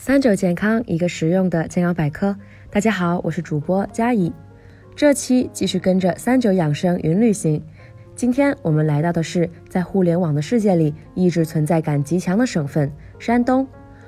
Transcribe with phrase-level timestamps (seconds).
[0.00, 2.34] 三九健康，一个实用的健康百科。
[2.70, 4.32] 大家好，我是主播佳怡。
[4.94, 7.60] 这期继续跟着三九养生云旅行。
[8.14, 12.88] 今天我们来到的是在互联网的世界里一直存在感极强的省份——
[13.18, 13.66] 山东。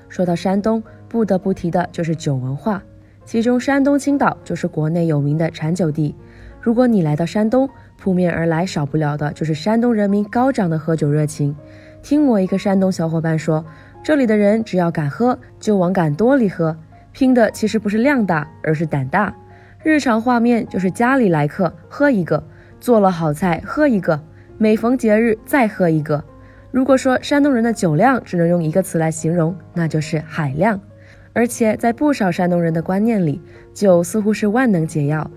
[0.09, 2.81] 说到山东，不得不提的就是酒文化，
[3.25, 6.15] 其中山东青岛就是国内有名的产酒地。
[6.61, 7.69] 如果你来到山东，
[7.99, 11.55] 扑面而来少不了的就是山东人民高涨的喝酒热情。
[12.01, 13.65] 听我一个山东小伙伴说。
[14.03, 16.77] 这里的人只要敢喝，就往敢多里喝，
[17.13, 19.35] 拼的其实不是量大，而是胆大。
[19.83, 22.43] 日常画面就是家里来客喝一个，
[22.81, 24.23] 做了好菜喝一个，
[24.57, 26.25] 每逢节日再喝一个。
[26.71, 30.81] 如果说山东人的酒量只能用一个词来形容，那就是海量。
[31.33, 33.41] 而且在不少山东人的观念里，
[33.73, 35.31] 酒似乎是万能解药，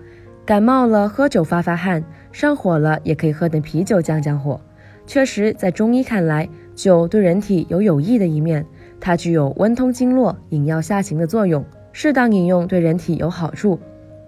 [0.44, 2.02] 感冒了喝酒发发汗，
[2.32, 4.60] 上火了也可以喝点啤酒降降火。
[5.06, 6.48] 确实，在中医看来。
[6.74, 8.66] 酒对人体有有益的一面，
[8.98, 13.78] 它具有温通经络、引药下行的作用，适当饮用对人体有好处。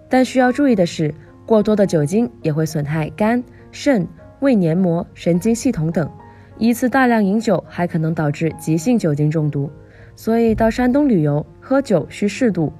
[0.07, 1.13] 但需要注意的是，
[1.45, 4.07] 过多的酒精也会损害肝、肾、
[4.39, 6.09] 胃黏膜、神经系统等。
[6.57, 9.69] 一次大量饮酒还可能导致急性酒精中毒。
[10.15, 12.71] 所以到山东旅游喝酒需适度，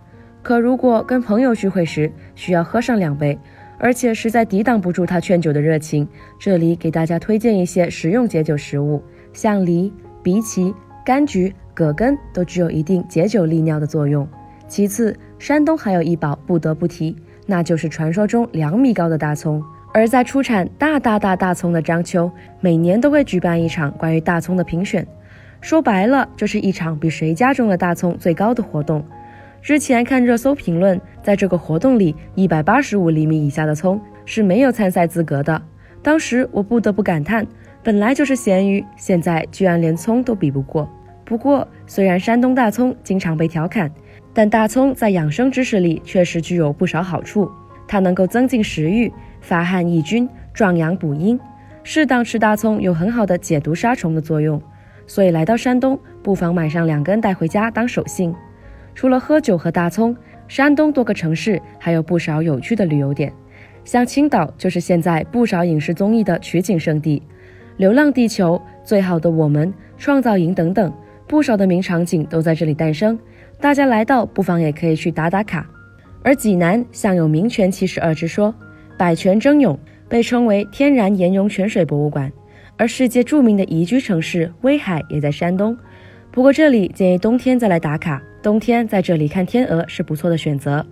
[0.42, 3.38] 可如果跟朋友聚会时需要喝上两杯，
[3.80, 6.08] 而且实在抵挡不住他劝酒的热情，
[6.40, 9.02] 这里给大家推荐一些实用解酒食物。
[9.34, 10.74] 像梨、荸荠、
[11.06, 14.28] 柑橘、葛根都具有一定解酒利尿的作用。
[14.68, 19.64] 其次，山东还有一宝不得不提，那就是传说中两米高的大葱。
[19.94, 25.08] 而在出产大大大大葱的章丘，每年都会举办一场关于大葱的评选。
[25.62, 29.04] 说白了，就是一场比谁家种的大葱最高的活动。
[29.68, 35.62] 之前看热搜评论，在这个活动里，一百八十五厘米以下的葱是没有参赛资格的。
[36.02, 37.46] 当时我不得不感叹。
[37.84, 40.90] 本来就是咸鱼，现在居然连葱都比不过。
[41.26, 43.92] 不过，虽然山东大葱经常被调侃，
[44.34, 47.52] 但大葱在养生知识里确实具有不少好处。
[47.90, 51.38] 它能够增进食欲、发汗抑菌、壮阳补阴。
[51.84, 54.62] 适当吃大葱有很好的解毒杀虫的作用，
[55.06, 58.34] 所以来到山东，不妨买上两根带回家当手信。
[58.98, 63.32] 除了喝酒和大葱，山东多个城市还有不少有趣的旅游点，
[63.86, 67.20] 像青岛就是现在不少影视综艺的取景圣地。
[67.78, 70.92] 《流浪地球》、最好的我们、创造营等等，
[71.28, 73.18] 不少的名场景都在这里诞生。
[73.62, 75.70] 大家来到不妨也可以去打打卡。
[76.24, 78.52] 而济南享有“名泉七十二”之说，
[78.98, 79.78] 百泉争涌，
[80.10, 82.34] 被称为天然岩溶泉水博物馆。
[82.78, 85.78] 而世界著名的宜居城市威海也在山东，
[86.38, 90.86] 不过这里建议冬天再来打卡，冬天在这里看天鹅是不错的选择。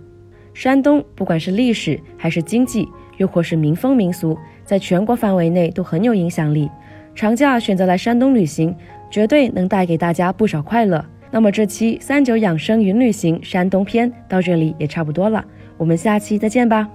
[0.52, 4.36] 山东不管是历史还是经济，又或是民风民俗。
[4.64, 6.68] 在全国范围内都很有影响力，
[7.14, 8.74] 长假选择来山东旅行，
[9.08, 11.04] 绝对能带给大家不少快乐。
[11.30, 15.44] 那么这期三九养生云旅行山东篇到这里也差不多了，
[15.76, 16.88] 我们下期再见吧。